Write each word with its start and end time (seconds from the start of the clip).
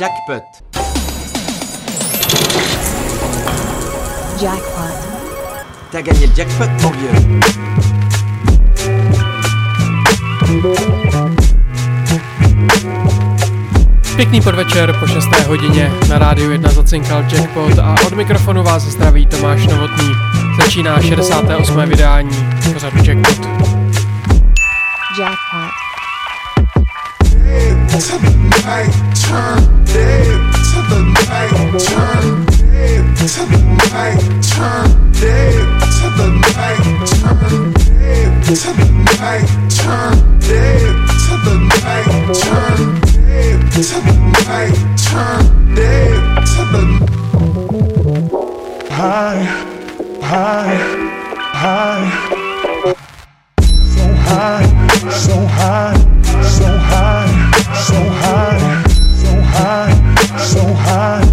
Jackpot. 0.00 0.42
Jackpot. 4.42 4.94
T'as 5.92 6.02
gagné 6.02 6.26
le 6.26 6.34
jackpot, 6.34 6.68
mon 6.82 6.90
vieux. 6.90 7.10
Pěkný 14.16 14.40
podvečer 14.40 14.92
po 15.00 15.06
6. 15.06 15.26
hodině 15.46 15.92
na 16.08 16.18
rádiu 16.18 16.50
1 16.50 16.70
zacinkal 16.70 17.24
Jackpot 17.32 17.78
a 17.78 17.94
od 18.06 18.12
mikrofonu 18.12 18.62
vás 18.62 18.82
zdraví 18.82 19.26
Tomáš 19.26 19.66
Novotný. 19.66 20.12
Začíná 20.60 21.00
68. 21.00 21.88
vydání 21.88 22.46
pořadu 22.72 22.98
Jackpot. 23.04 23.46
Jackpot. 25.18 25.84
Dead 29.94 30.26
to 30.70 30.78
the 30.90 30.98
night 31.30 31.54
turn 31.86 32.26
dead 32.50 33.04
to 33.16 33.26
the 33.46 33.58
night 33.94 34.18
turn 34.42 34.86
dead 35.12 35.62
to 35.96 36.06
the 36.18 36.26
night 36.58 36.82
turn 37.14 37.72
dead 37.78 38.30
to 38.42 38.54
the 38.74 38.86
night 39.22 39.46
turn 39.70 40.14
dead 40.40 40.94
to 41.22 41.34
the 41.44 41.54
night 41.70 42.10
turn 42.42 42.78
dead 43.14 43.58
to 43.70 43.82
the 43.94 44.14
night 44.48 44.76
turn 44.98 45.42
dead 45.76 46.18
to 46.52 46.62
the 46.72 46.82
high 48.90 49.42
high 50.20 50.74
high 51.62 52.06
so 53.94 54.04
high 54.26 54.66
so 55.08 55.36
high 55.46 56.14
so 56.44 56.66
high, 56.66 57.32
so 57.74 57.94
high, 57.94 58.53
so 60.44 60.60
high, 60.60 61.23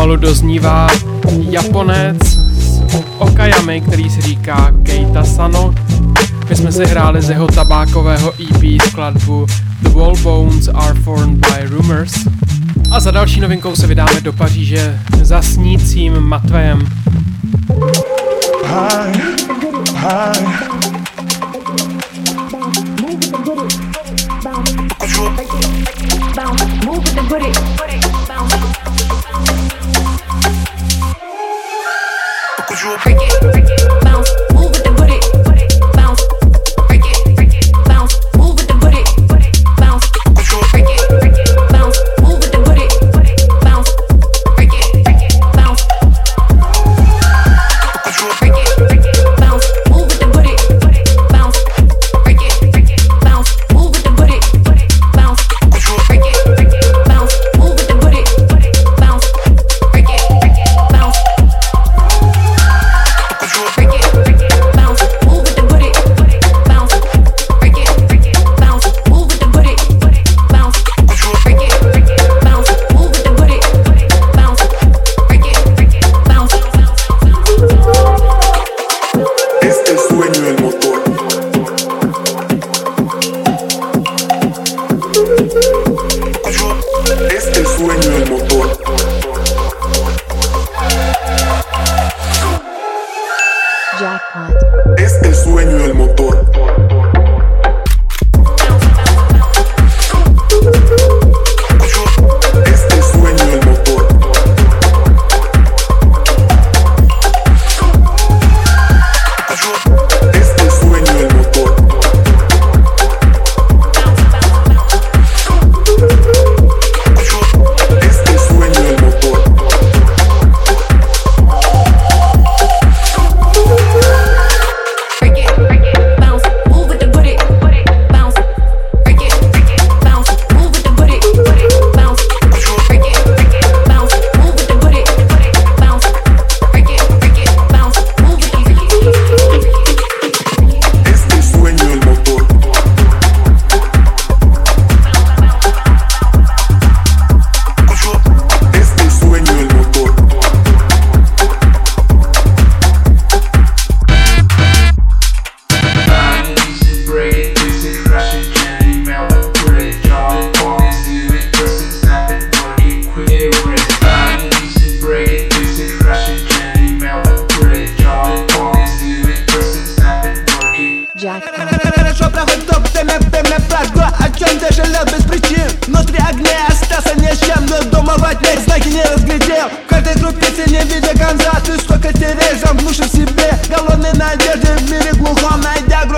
pomalu 0.00 0.16
doznívá 0.16 0.88
Japonec 1.50 2.16
s 2.24 2.82
Okayami, 3.18 3.80
který 3.80 4.10
si 4.10 4.20
říká 4.20 4.72
Keita 4.82 5.24
Sano. 5.24 5.74
My 6.48 6.56
jsme 6.56 6.72
si 6.72 6.86
hráli 6.86 7.22
z 7.22 7.30
jeho 7.30 7.46
tabákového 7.46 8.32
EP 8.42 8.82
skladbu 8.88 9.46
The 9.82 9.88
Wall 9.88 10.16
Bones 10.16 10.68
Are 10.74 11.00
Formed 11.00 11.36
by 11.36 11.66
Rumors. 11.68 12.12
A 12.90 13.00
za 13.00 13.10
další 13.10 13.40
novinkou 13.40 13.76
se 13.76 13.86
vydáme 13.86 14.20
do 14.20 14.32
Paříže 14.32 15.00
za 15.22 15.42
snícím 15.42 16.20
Matvejem. 16.20 16.88
high, 18.64 19.20
high. 19.94 20.46
Move 23.00 23.20
with 23.20 23.32
the 27.14 27.22
booty. 27.28 27.52
Bounce. 27.52 27.79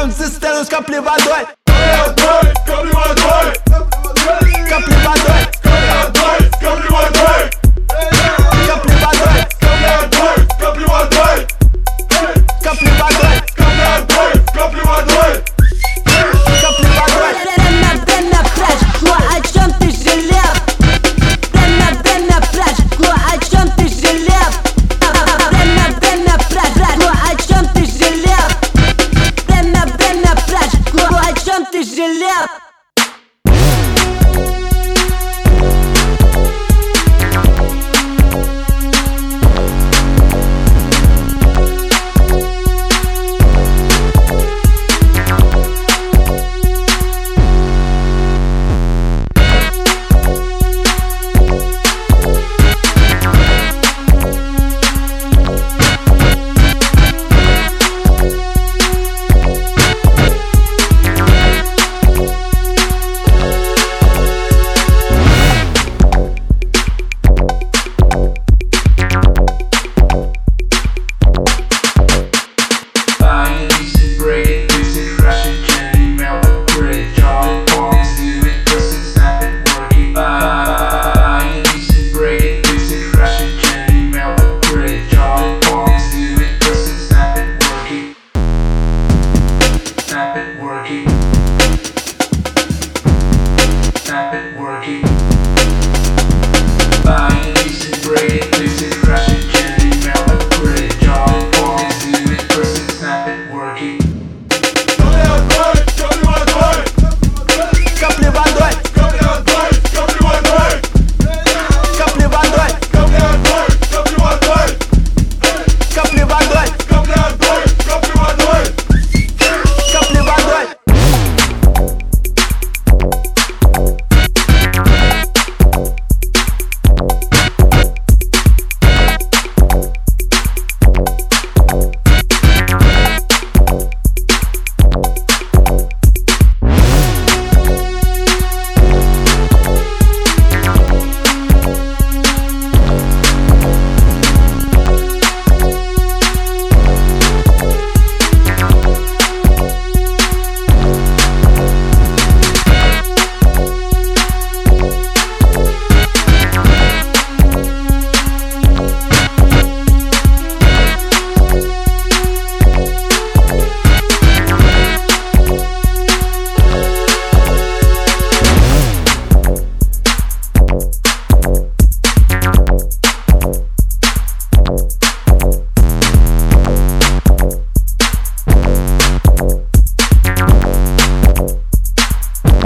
vamos 0.02 0.16
desesperantes 0.16 0.68
que 0.68 0.74
Eu 0.74 0.82
plebadói 0.82 1.46
É 1.68 1.94
a 1.94 2.12
que 2.12 3.61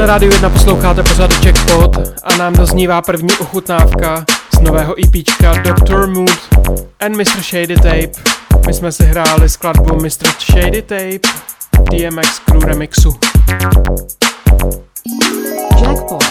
Rádiu 0.07 0.33
1 0.33 0.51
posloucháte 0.51 1.03
pořád 1.03 1.31
Jackpot 1.45 1.97
a 2.23 2.37
nám 2.37 2.53
doznívá 2.53 3.03
první 3.03 3.29
ochutnávka 3.41 4.25
z 4.57 4.61
nového 4.61 4.95
EPčka 5.05 5.53
Dr. 5.53 6.07
Mood 6.07 6.49
and 7.01 7.17
Mr. 7.17 7.43
Shady 7.43 7.75
Tape. 7.75 8.11
My 8.67 8.75
jsme 8.75 8.93
si 8.93 9.05
hráli 9.05 9.49
skladbu 9.49 9.95
Mr. 9.95 10.29
Shady 10.53 10.83
Tape 10.83 11.29
DMX 11.91 12.39
Crew 12.39 12.63
Remixu. 12.63 13.15
Jackpot. 15.83 16.25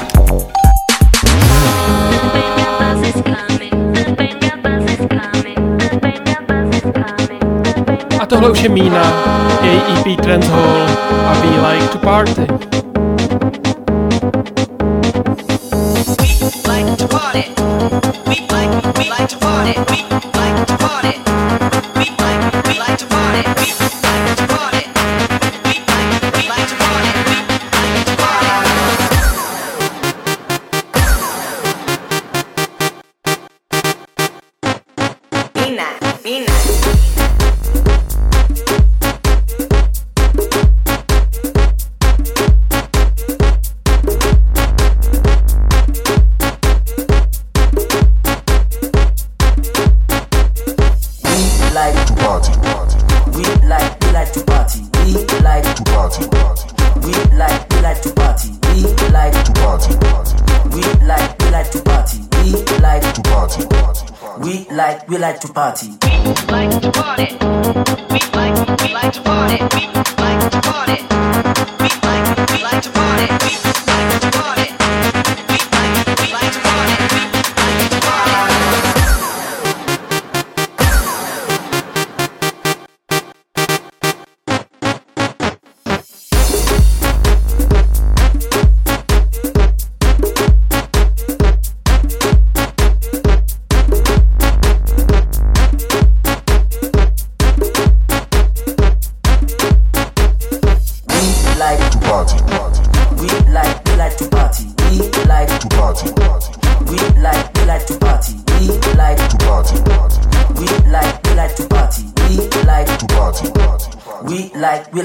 A 8.19 8.25
tohle 8.25 8.49
už 8.49 8.61
je 8.61 8.69
Mína, 8.69 9.13
její 9.61 9.81
EP 9.81 10.21
Trend 10.21 10.43
Hall 10.43 10.87
a 11.27 11.33
We 11.33 11.69
Like 11.69 11.87
to 11.87 11.97
Party. 11.97 12.47
Let 19.65 19.89
me 19.89 20.34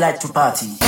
like, 0.01 0.19
to 0.19 0.29
party. 0.33 0.80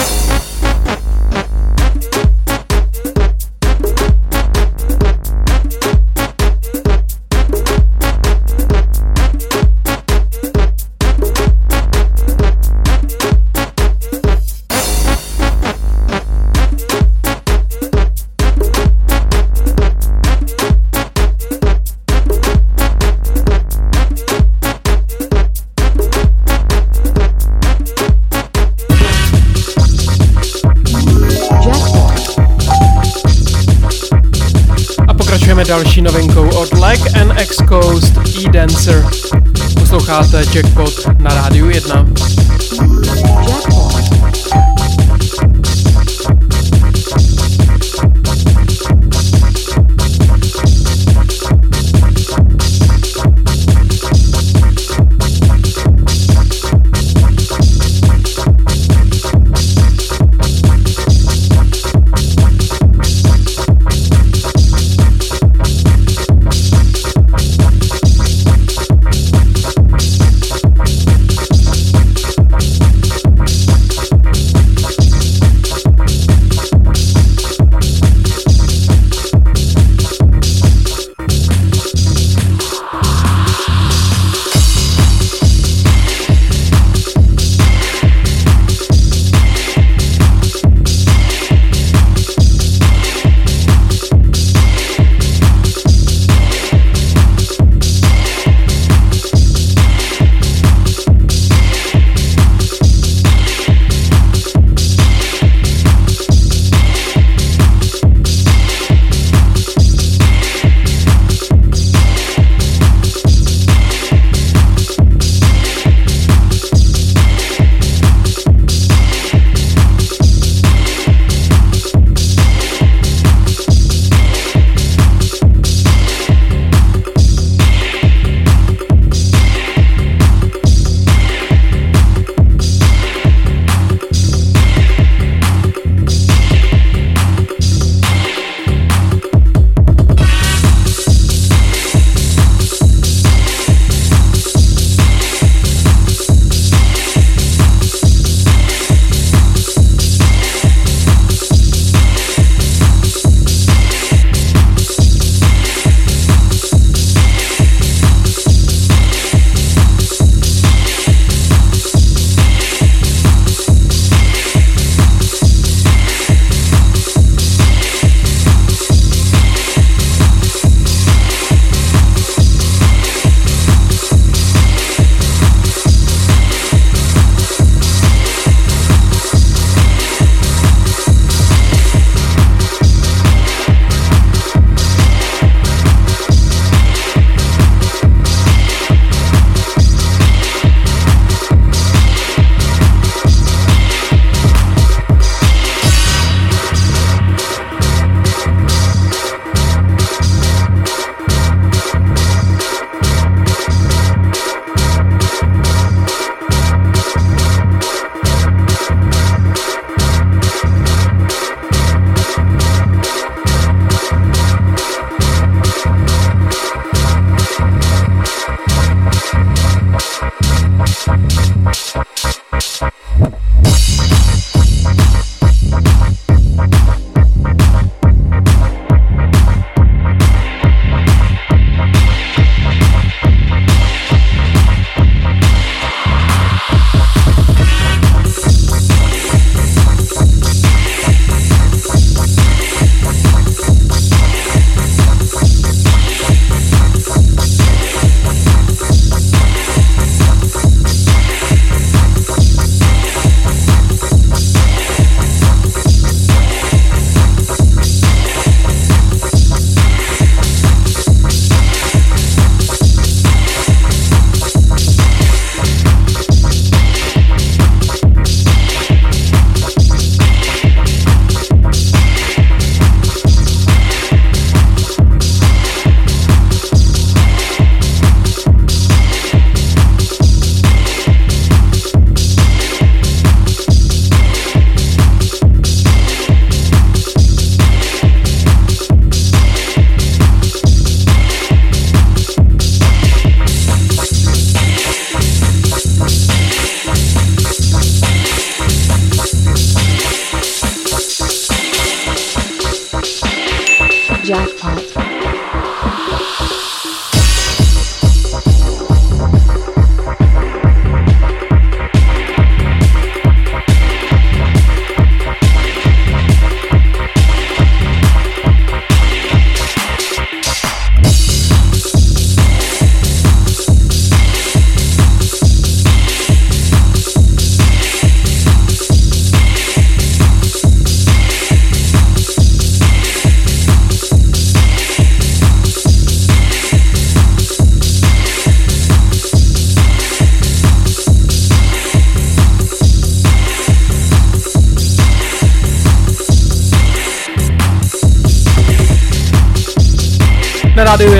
Coast 38.62 38.88
E-Dancer. 38.88 39.04
Posloucháte 39.74 40.44
Jackpot 40.54 41.06
na 41.18 41.34
rádiu 41.34 41.70
1. 41.70 42.11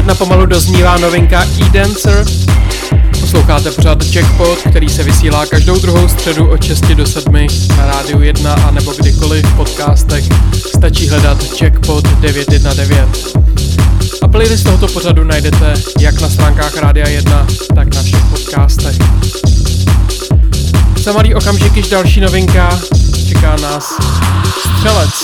21 0.03 0.15
pomalu 0.15 0.47
doznívá 0.47 0.99
novinka 0.99 1.45
E-Dancer. 1.45 2.25
Posloucháte 3.21 3.71
pořád 3.71 4.05
Jackpot, 4.05 4.59
který 4.59 4.89
se 4.89 5.03
vysílá 5.03 5.47
každou 5.47 5.79
druhou 5.79 6.09
středu 6.09 6.51
od 6.51 6.65
6 6.65 6.85
do 6.85 7.07
7 7.07 7.47
na 7.77 7.87
rádiu 7.87 8.21
1 8.21 8.55
a 8.55 8.71
nebo 8.71 8.93
kdykoliv 8.93 9.47
v 9.47 9.57
podcastech. 9.57 10.25
Stačí 10.77 11.09
hledat 11.09 11.39
Jackpot 11.63 12.09
919. 12.09 13.37
A 14.23 14.29
playlist 14.29 14.65
tohoto 14.65 14.89
pořadu 14.89 15.25
najdete 15.25 15.75
jak 16.01 16.21
na 16.21 16.29
stránkách 16.29 16.77
Rádia 16.77 17.09
1, 17.09 17.47
tak 17.75 17.95
na 17.95 18.03
všech 18.03 18.25
podcastech. 18.25 18.97
Za 20.97 21.13
malý 21.13 21.35
okamžik 21.35 21.77
již 21.77 21.89
další 21.89 22.21
novinka 22.21 22.81
čeká 23.29 23.57
nás 23.57 23.99
Střelec. 24.77 25.22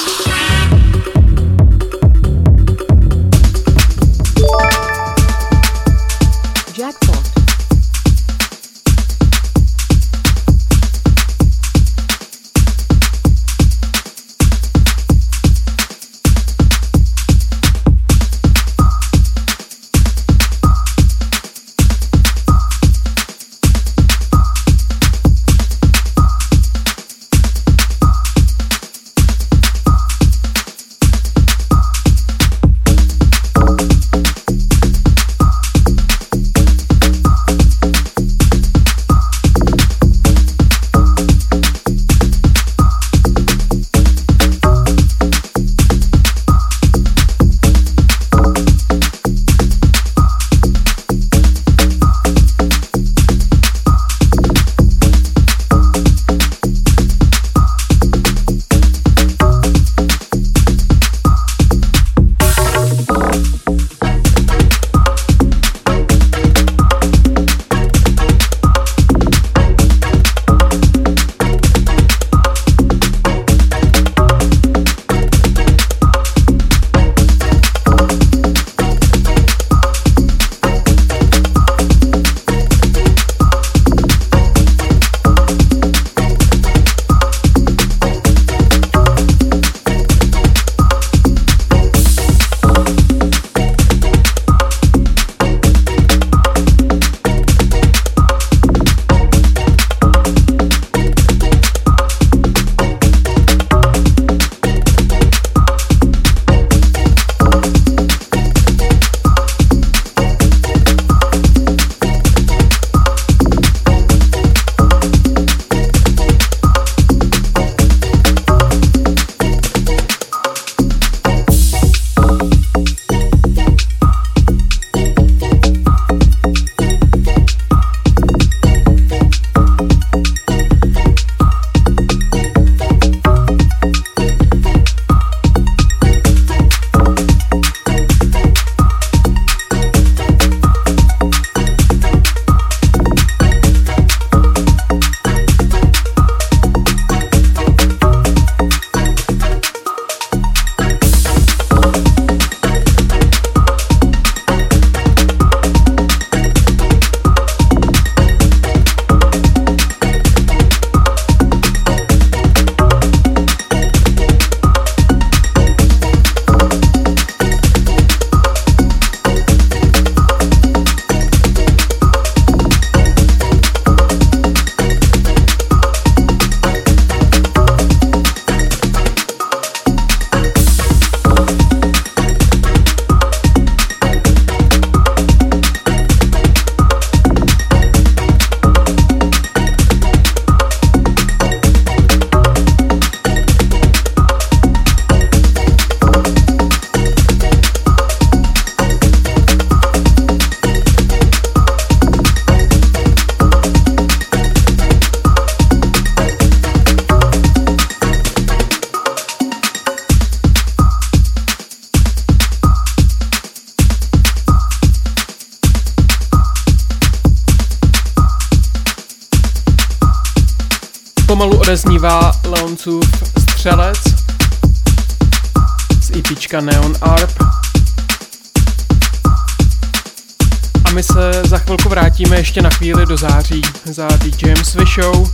chvilku 231.68 231.88
vrátíme 231.88 232.36
ještě 232.36 232.62
na 232.62 232.70
chvíli 232.70 233.06
do 233.06 233.16
září 233.16 233.62
za 233.84 234.08
DJem 234.08 234.56
Swishow 234.56 235.30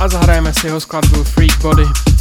a 0.00 0.08
zahrajeme 0.08 0.54
si 0.54 0.66
jeho 0.66 0.80
skladbu 0.80 1.24
Freak 1.24 1.58
Body. 1.62 2.11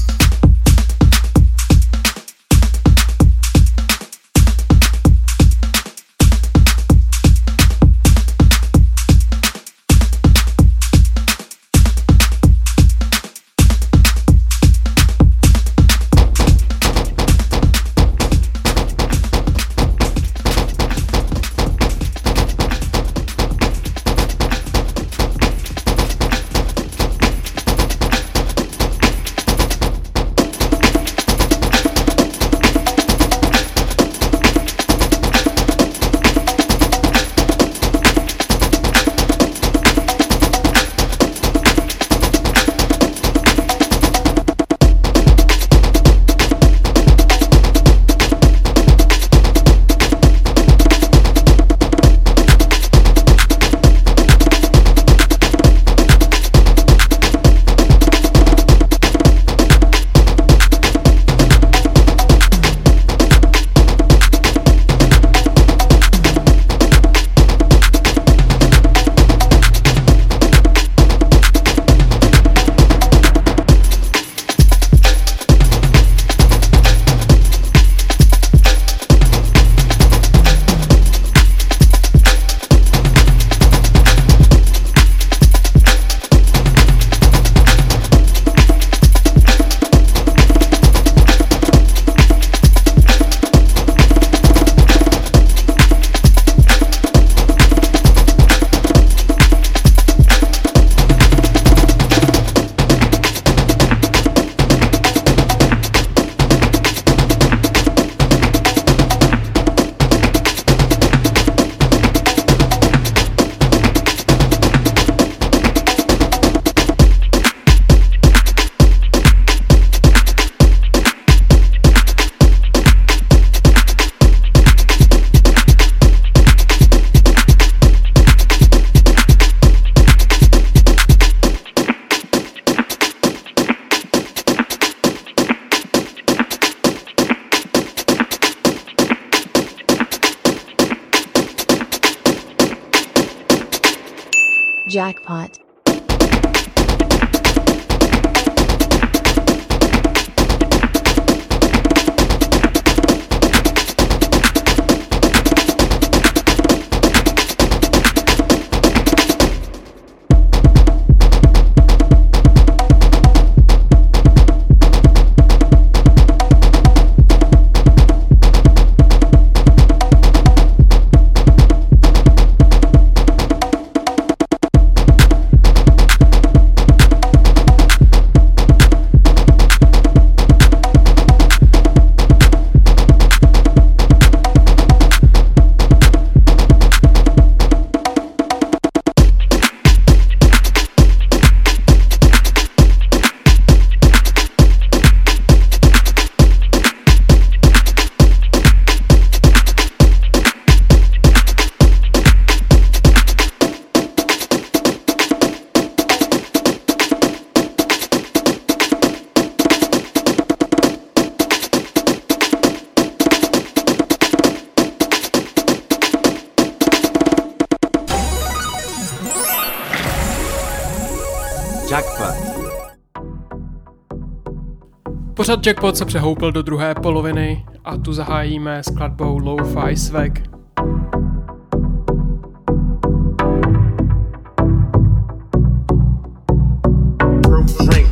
Pořad 225.51 225.67
Jackpot 225.67 225.97
se 225.97 226.05
přehoupil 226.05 226.51
do 226.51 226.61
druhé 226.61 226.95
poloviny 226.95 227.65
a 227.83 227.97
tu 227.97 228.13
zahájíme 228.13 228.83
skladbou 228.83 229.37
Lo-Fi 229.37 229.97
Swag. 229.97 230.39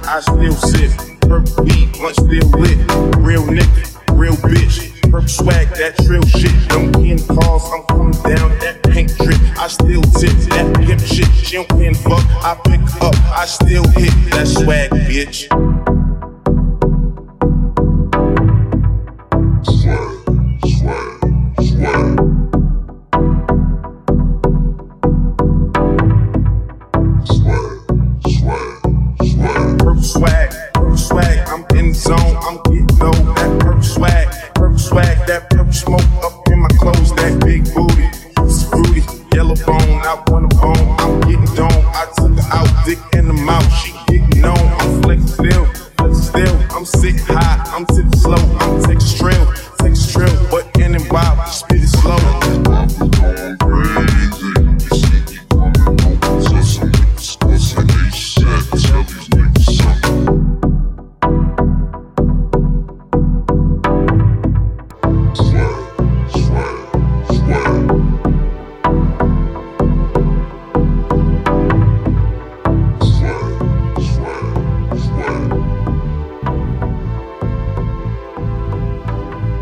I 0.08 0.22
still 0.22 0.54
sit. 0.54 1.09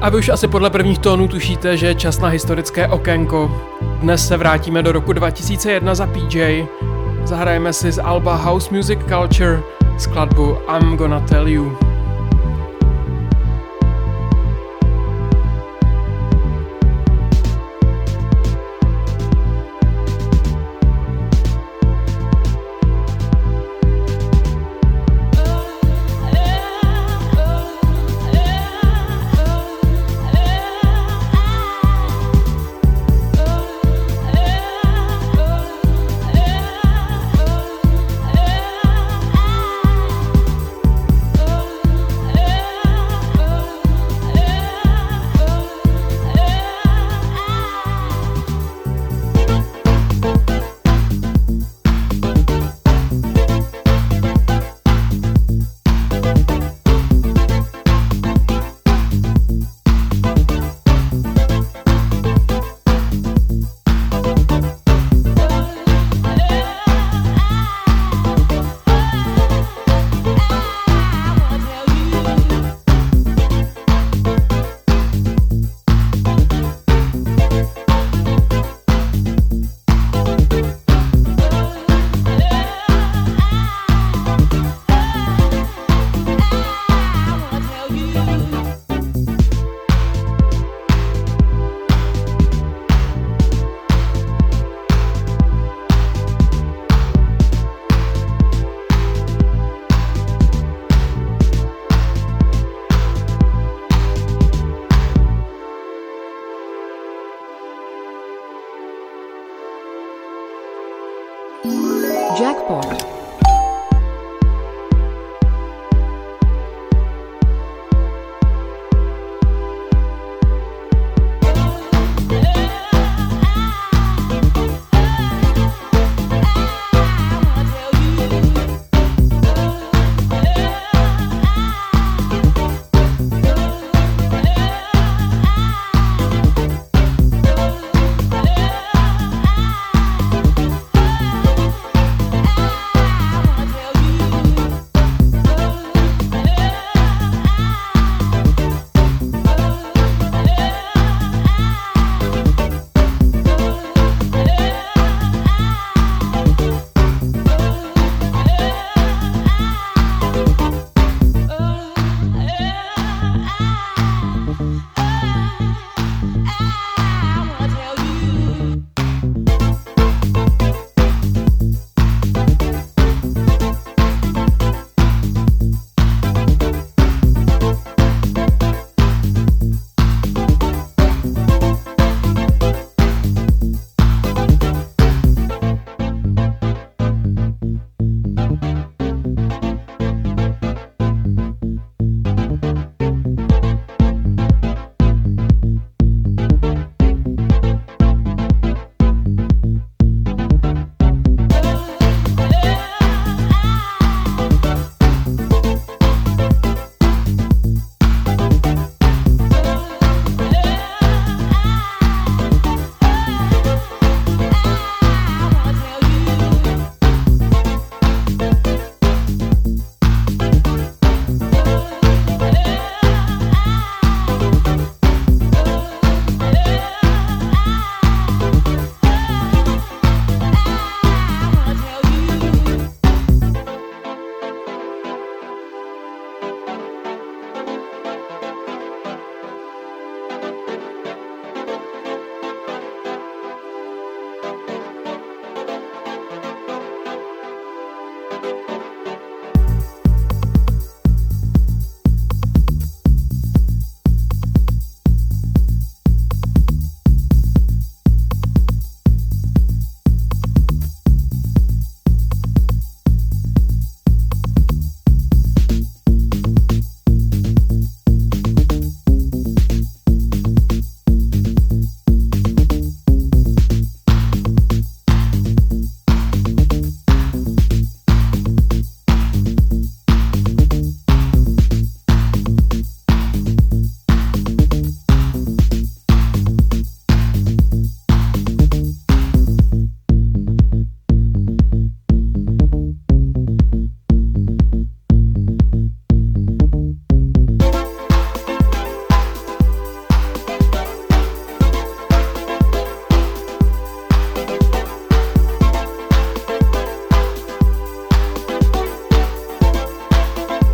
A 0.07 0.09
vy 0.09 0.17
už 0.17 0.29
asi 0.29 0.47
podle 0.47 0.69
prvních 0.69 0.99
tónů 0.99 1.27
tušíte, 1.27 1.77
že 1.77 1.87
je 1.87 1.95
čas 1.95 2.19
na 2.19 2.27
historické 2.27 2.87
okénko. 2.87 3.51
Dnes 3.81 4.27
se 4.27 4.37
vrátíme 4.37 4.83
do 4.83 4.91
roku 4.91 5.13
2001 5.13 5.95
za 5.95 6.07
PJ. 6.07 6.65
Zahrajeme 7.23 7.73
si 7.73 7.91
z 7.91 7.99
Alba 8.03 8.35
House 8.35 8.75
Music 8.75 8.99
Culture 9.07 9.63
skladbu 9.97 10.57
I'm 10.67 10.97
Gonna 10.97 11.19
Tell 11.19 11.47
You. 11.47 11.86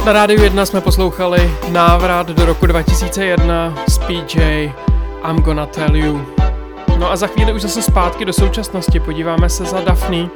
Na 0.05 0.13
rádiu 0.13 0.43
1 0.43 0.65
jsme 0.65 0.81
poslouchali 0.81 1.51
návrat 1.69 2.27
do 2.27 2.45
roku 2.45 2.65
2001 2.65 3.75
s 3.89 3.97
PJ 3.97 4.37
I'm 5.29 5.41
Gonna 5.41 5.65
Tell 5.65 5.95
You. 5.95 6.25
No 6.99 7.11
a 7.11 7.15
za 7.15 7.27
chvíli 7.27 7.53
už 7.53 7.61
zase 7.61 7.81
zpátky 7.81 8.25
do 8.25 8.33
současnosti 8.33 8.99
podíváme 8.99 9.49
se 9.49 9.65
za 9.65 9.81
Daphne 9.81 10.29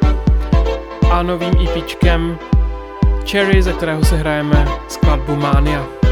a 1.12 1.24
novým 1.24 1.54
EPčkem 1.68 2.40
Cherry, 3.32 3.64
ze 3.64 3.74
kterého 3.74 4.06
se 4.06 4.18
hrajeme 4.18 4.68
skladbu 4.88 5.36
Mania. 5.36 6.07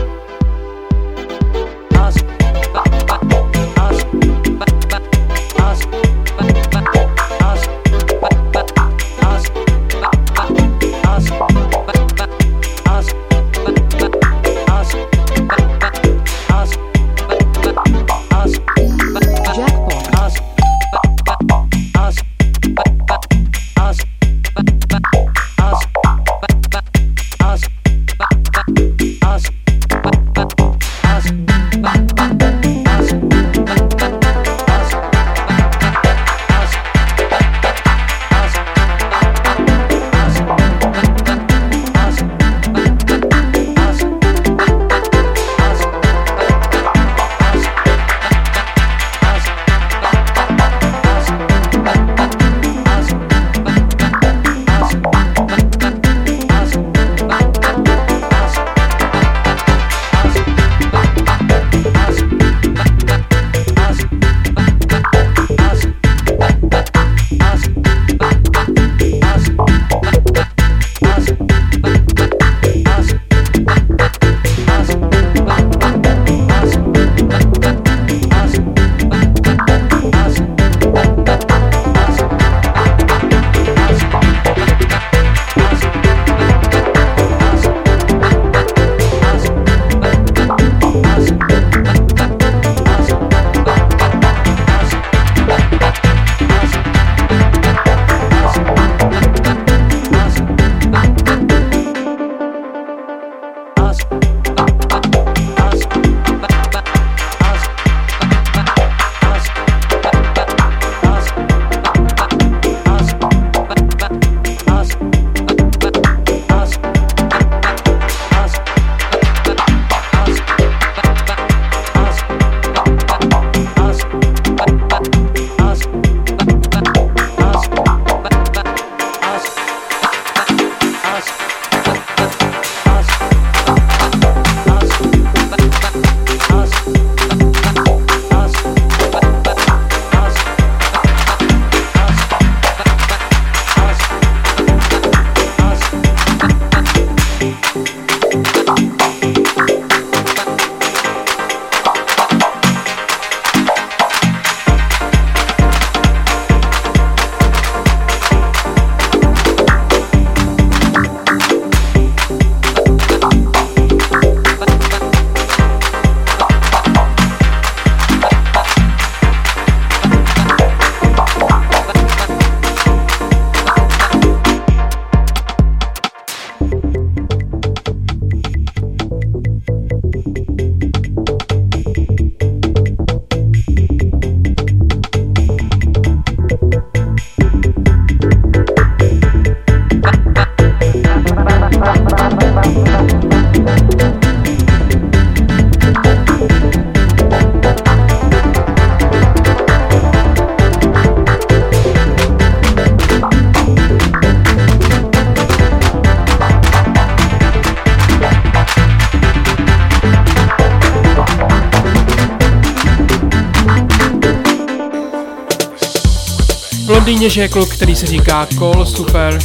V 217.15 217.17
Londýně 217.17 217.29
žije 217.29 217.47
kluk, 217.47 217.69
který 217.69 217.95
se 217.95 218.05
říká 218.05 218.47
Cole 218.59 218.85
Super 218.85 219.39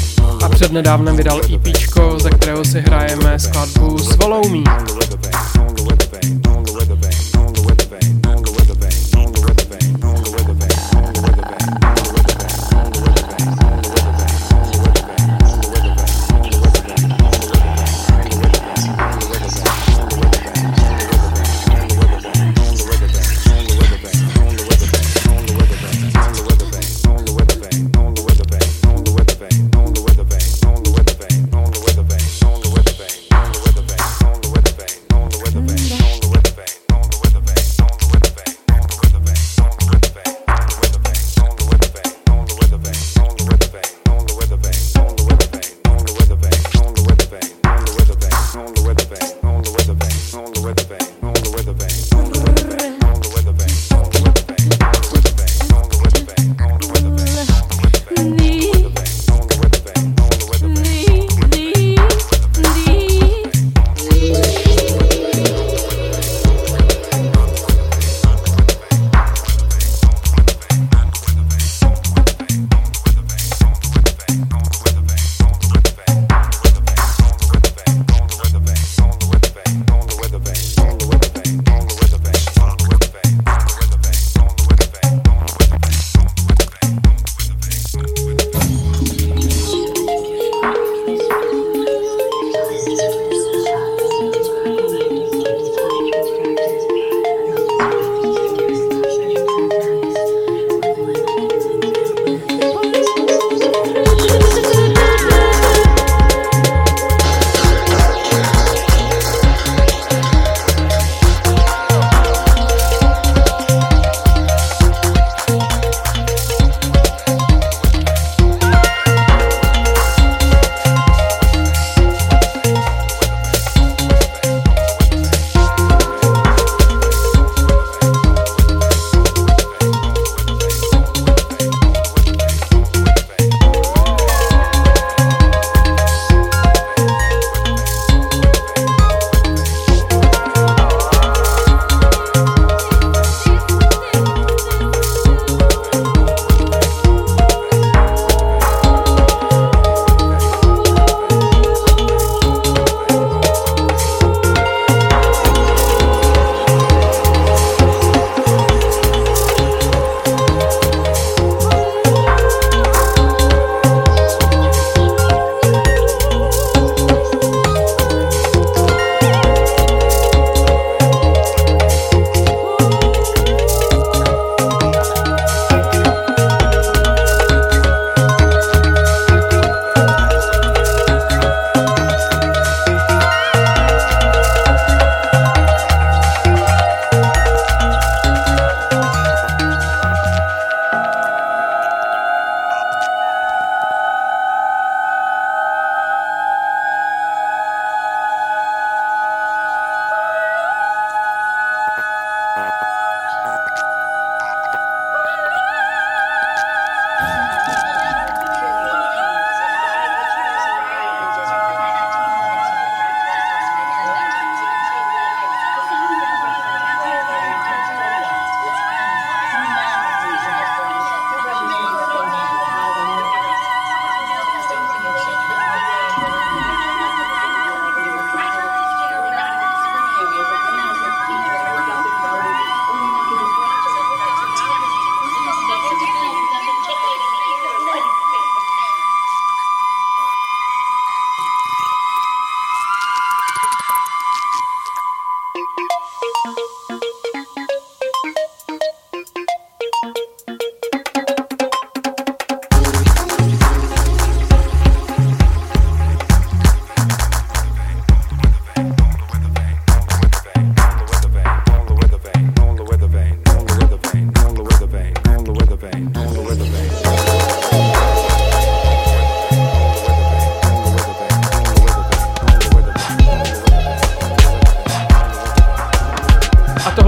a 0.45 0.49
přednedávnem 0.49 1.17
vydal 1.17 1.41
EPčko, 1.55 2.19
ze 2.19 2.31
kterého 2.31 2.65
si 2.65 2.81
hrajeme 2.81 3.39
skladbu 3.39 3.99
Swallow 3.99 4.51
Me. 4.51 4.90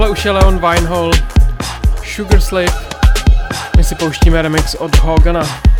Tohle 0.03 0.11
už 0.11 0.25
je 0.25 0.31
Leon 0.31 0.59
Weinhold, 0.59 1.23
Sugar 2.03 2.41
Slave. 2.41 2.73
My 3.77 3.83
si 3.83 3.95
pouštíme 3.95 4.41
remix 4.41 4.75
od 4.75 4.99
Hogana. 4.99 5.72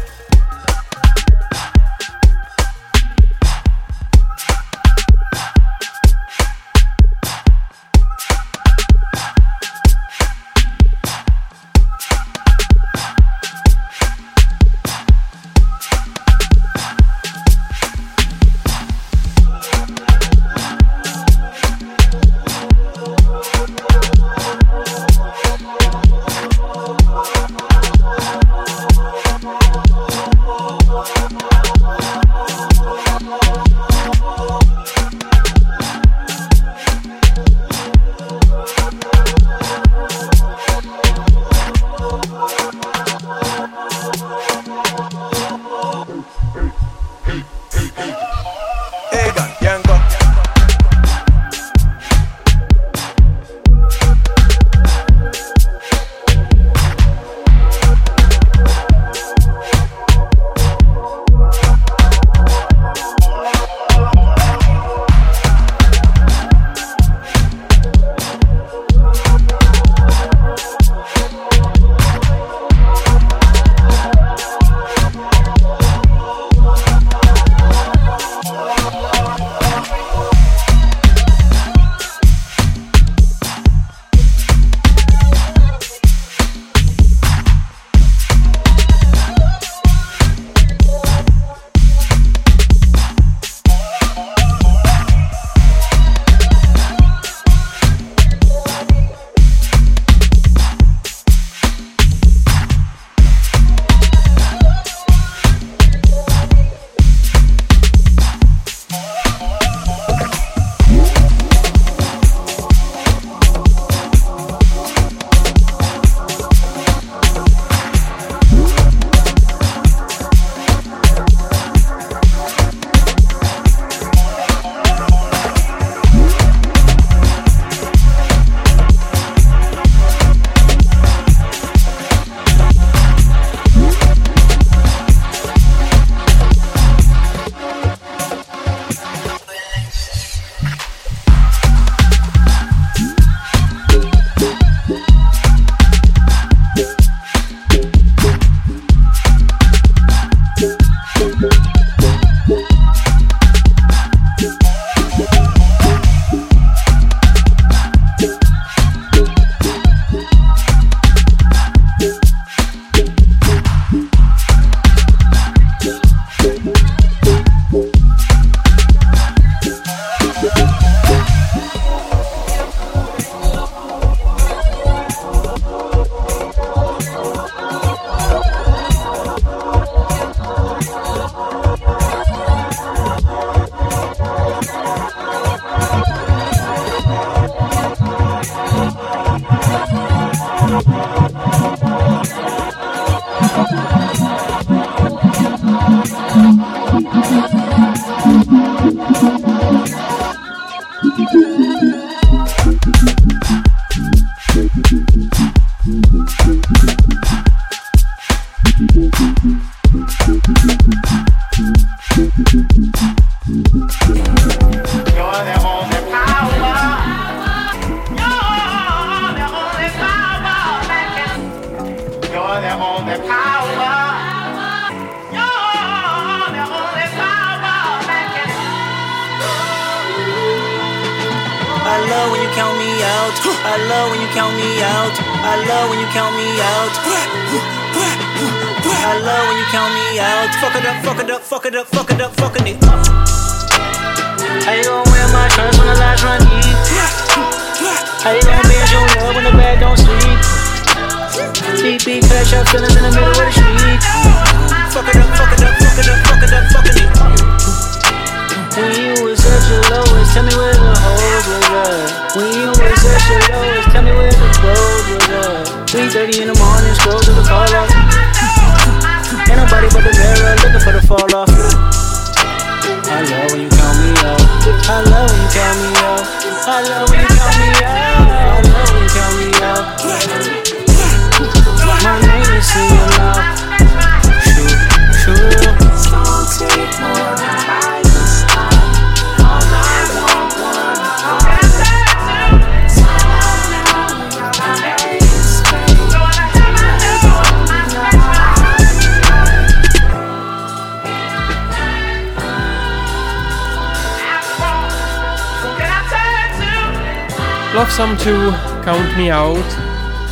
Love 307.74 307.92
Some 307.92 308.16
Too, 308.18 308.52
Count 308.86 309.18
Me 309.18 309.34
Out. 309.34 309.66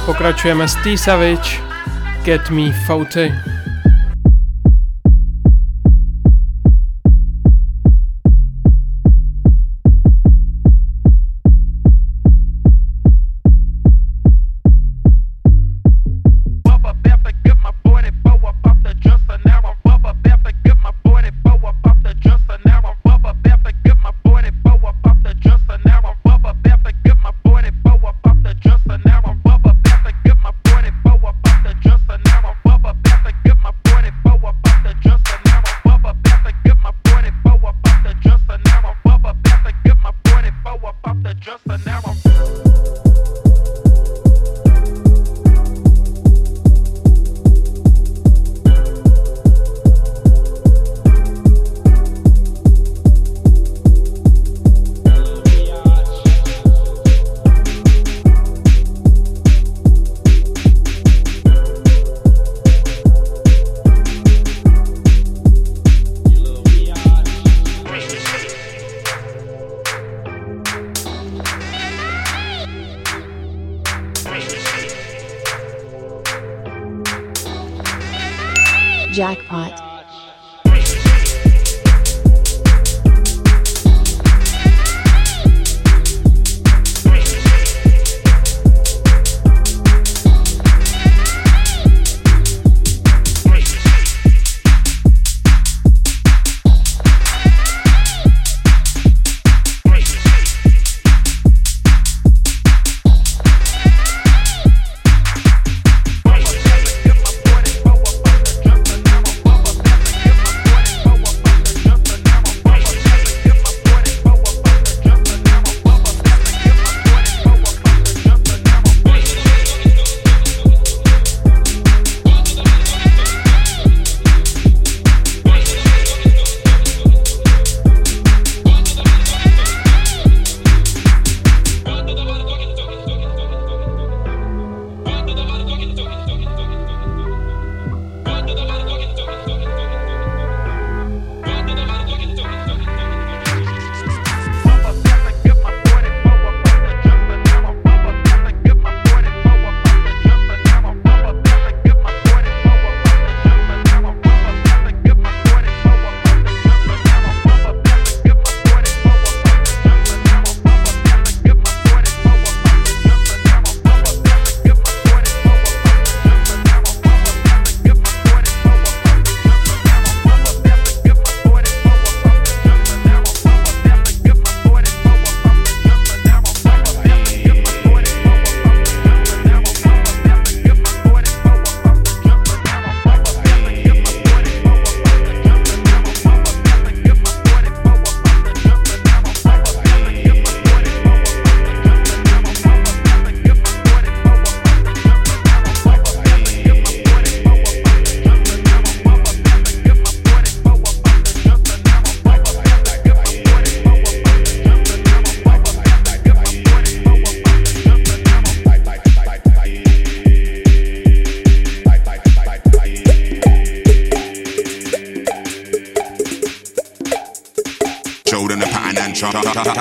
Pokračujeme 0.06 0.68
s 0.68 0.78
T 0.84 0.98
Savage, 0.98 1.60
Get 2.24 2.50
Me 2.50 2.72
Fouty. 2.88 3.34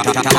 Cut, 0.03 0.15
cut, 0.15 0.25
cut. 0.25 0.30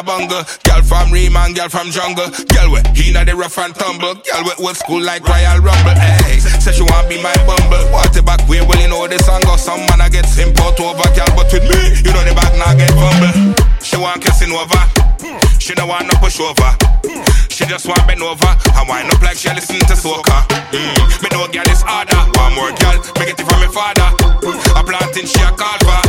A 0.00 0.02
bungle. 0.02 0.42
Girl 0.64 0.82
from 0.82 1.12
Riemann, 1.12 1.52
girl 1.52 1.68
from 1.68 1.90
jungle. 1.90 2.28
Girl 2.48 2.72
with 2.72 2.86
he 2.96 3.12
not 3.12 3.26
the 3.26 3.36
rough 3.36 3.58
and 3.58 3.74
tumble. 3.74 4.14
Girl 4.14 4.44
with 4.44 4.60
old 4.60 4.76
school 4.76 5.00
like 5.00 5.26
Royal 5.28 5.60
Rumble. 5.60 5.94
Hey, 5.94 6.40
say 6.40 6.72
she 6.72 6.82
want 6.82 7.08
be 7.08 7.20
my 7.22 7.34
bumble. 7.44 7.84
Water 7.92 8.22
back 8.22 8.40
way, 8.48 8.60
well 8.64 8.80
you 8.80 8.88
know 8.88 9.06
this 9.06 9.24
song 9.26 9.40
go. 9.42 9.56
Some 9.56 9.80
man 9.86 10.00
I 10.00 10.08
get 10.08 10.26
simple 10.26 10.72
over, 10.80 11.08
girl, 11.12 11.30
but 11.36 11.52
with 11.52 11.64
me, 11.68 11.80
you 12.00 12.12
know 12.12 12.24
the 12.24 12.32
back 12.34 12.52
now 12.56 12.72
get 12.74 12.90
fumble. 12.96 13.54
She 13.84 13.96
want 13.96 14.22
kissing 14.22 14.52
over. 14.52 14.80
She 15.60 15.74
don't 15.74 15.88
want 15.88 16.06
no 16.08 16.14
push 16.18 16.40
over. 16.40 16.70
Just 17.70 17.86
want 17.86 18.02
bend 18.04 18.20
over 18.20 18.50
and 18.50 18.88
wind 18.88 19.14
up 19.14 19.22
like 19.22 19.38
she 19.38 19.48
listen 19.54 19.78
to 19.78 19.94
soca. 19.94 20.42
Mm. 20.74 21.22
Me 21.22 21.28
know 21.30 21.46
girl 21.46 21.70
is 21.70 21.86
harder. 21.86 22.18
One 22.34 22.50
more 22.58 22.74
girl, 22.74 22.98
me 23.14 23.30
get 23.30 23.38
it 23.38 23.46
from 23.46 23.62
my 23.62 23.70
father. 23.70 24.10
A 24.74 24.82
planting 24.82 25.30
she 25.30 25.38
a 25.38 25.54
call 25.54 25.78
for. 25.86 26.02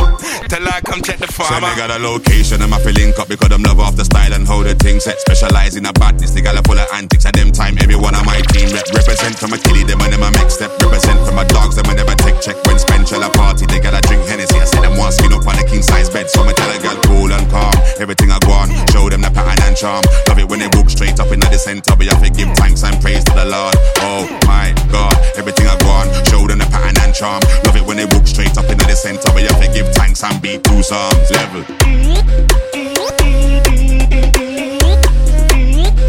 Tell 0.50 0.58
her 0.58 0.82
come 0.82 1.06
check 1.06 1.22
the 1.22 1.30
farmer. 1.30 1.54
So 1.54 1.62
they 1.62 1.78
got 1.78 1.94
a 1.94 2.02
location, 2.02 2.66
I'm 2.66 2.74
a 2.74 2.78
link 2.90 3.14
up 3.22 3.28
because 3.30 3.48
them 3.48 3.62
love 3.62 3.78
off 3.78 3.94
the 3.94 4.04
style 4.04 4.34
and 4.34 4.42
how 4.42 4.66
the 4.66 4.74
thing 4.74 4.98
set. 4.98 5.22
Specialize 5.22 5.78
in 5.78 5.86
a 5.86 5.92
badness, 5.94 6.34
the 6.34 6.42
gal 6.42 6.58
are 6.58 6.66
full 6.66 6.82
of 6.82 6.88
antics. 6.98 7.30
At 7.30 7.38
them 7.38 7.54
time, 7.54 7.78
everyone 7.78 8.18
on 8.18 8.26
my 8.26 8.42
team 8.50 8.66
rep. 8.74 8.90
Represent 8.90 9.38
from 9.38 9.54
a 9.54 9.58
kiddie, 9.62 9.86
them 9.86 10.02
and 10.02 10.10
them 10.10 10.26
a 10.26 10.34
make 10.34 10.50
step. 10.50 10.74
Represent 10.82 11.22
from 11.22 11.38
a 11.38 11.46
dogs, 11.46 11.78
them 11.78 11.86
and 11.86 11.94
never 11.94 12.18
take 12.18 12.42
check. 12.42 12.58
When 12.66 12.82
spend 12.82 13.06
shell 13.06 13.22
a 13.22 13.30
party, 13.30 13.70
they 13.70 13.78
gotta 13.78 14.02
drink 14.10 14.26
Hennessy. 14.26 14.58
I 14.58 14.66
say 14.66 14.82
them 14.82 14.98
want 14.98 15.14
skin 15.14 15.30
up 15.30 15.46
on 15.46 15.54
a 15.54 15.64
king 15.64 15.86
size 15.86 16.10
bed. 16.10 16.26
So 16.26 16.42
me 16.42 16.58
tell 16.58 16.74
a 16.74 16.78
gal 16.82 16.98
cool 17.06 17.30
and 17.30 17.46
calm. 17.54 17.78
Everything 18.02 18.34
I 18.34 18.42
go 18.42 18.50
on, 18.50 18.74
show 18.90 19.06
them 19.06 19.22
the 19.22 19.30
pattern 19.30 19.62
and 19.62 19.78
charm. 19.78 20.02
Love 20.26 20.42
it 20.42 20.50
when 20.50 20.58
they 20.58 20.68
walk 20.74 20.90
straight 20.90 21.22
up 21.22 21.30
in 21.30 21.38
the 21.38 21.51
center. 21.58 21.94
We 21.96 22.06
have 22.06 22.22
to 22.22 22.30
give 22.30 22.48
thanks 22.56 22.82
and 22.84 23.00
praise 23.00 23.24
to 23.24 23.32
the 23.34 23.44
Lord. 23.44 23.74
Oh 24.00 24.26
my 24.46 24.74
God, 24.90 25.14
everything 25.36 25.66
I 25.66 25.76
go 25.78 25.88
on, 25.88 26.06
show 26.26 26.46
them 26.46 26.58
the 26.58 26.66
pattern 26.66 26.96
and 27.02 27.14
charm. 27.14 27.42
Love 27.64 27.76
it 27.76 27.84
when 27.86 27.96
they 27.96 28.06
walk 28.06 28.26
straight 28.26 28.56
up 28.56 28.68
in 28.70 28.78
the 28.78 28.96
center. 28.96 29.32
We 29.34 29.42
have 29.42 29.60
to 29.60 29.68
give 29.72 29.88
thanks 29.94 30.22
and 30.24 30.40
beat 30.42 30.64
two 30.64 30.82
psalms. 30.82 31.30
Level. 31.30 31.64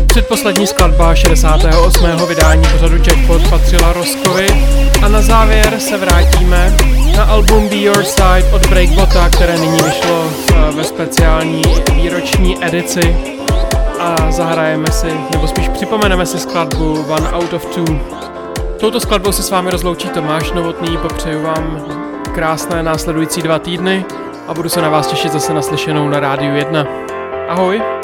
Předposlední 0.08 0.68
skladba 0.68 1.16
68. 1.16 2.28
vydání 2.28 2.68
pořadu 2.68 2.98
Jackpot 2.98 3.50
patřila 3.50 3.94
Roskovi 3.94 4.48
a 5.02 5.08
na 5.08 5.22
závěr 5.22 5.80
se 5.80 5.98
vrátíme 5.98 6.78
na 7.18 7.24
album 7.24 7.70
Be 7.70 7.76
Your 7.76 8.04
Side 8.04 8.44
od 8.52 8.70
Breakbota, 8.70 9.30
které 9.30 9.58
nyní 9.58 9.78
vyšlo 9.82 10.30
ve 10.72 10.84
speciální 10.84 11.62
výroční 11.96 12.66
edici 12.66 13.33
a 14.04 14.32
zahrajeme 14.32 14.88
si, 14.92 15.14
nebo 15.32 15.48
spíš 15.48 15.70
připomeneme 15.70 16.26
si 16.26 16.40
skladbu 16.40 17.06
One 17.10 17.32
Out 17.32 17.54
of 17.54 17.66
Two. 17.66 17.86
Touto 18.80 19.00
skladbou 19.00 19.32
se 19.32 19.44
s 19.44 19.50
vámi 19.50 19.72
rozloučí 19.72 20.10
Tomáš 20.10 20.52
Novotný, 20.52 20.98
popřeju 20.98 21.44
vám 21.44 21.86
krásné 22.34 22.84
následující 22.84 23.42
dva 23.42 23.60
týdny 23.60 24.06
a 24.48 24.54
budu 24.54 24.70
se 24.70 24.82
na 24.82 24.90
vás 24.90 25.08
těšit 25.08 25.32
zase 25.32 25.54
naslyšenou 25.54 26.10
na 26.10 26.20
Rádiu 26.20 26.56
1. 26.56 26.88
Ahoj! 27.50 28.03